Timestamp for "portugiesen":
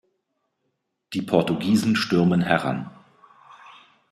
1.21-1.95